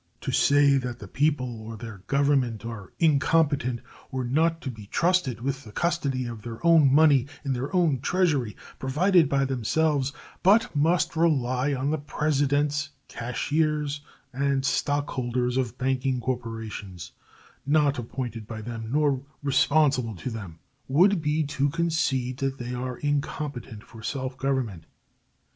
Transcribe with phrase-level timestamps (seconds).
[0.21, 3.81] To say that the people or their Government are incompetent
[4.11, 7.99] or not to be trusted with the custody of their own money in their own
[7.99, 10.11] Treasury, provided by themselves,
[10.41, 14.01] but must rely on the presidents, cashiers,
[14.33, 17.11] and stockholders of banking corporations,
[17.63, 20.57] not appointed by them nor responsible to them,
[20.87, 24.85] would be to concede that they are incompetent for self government.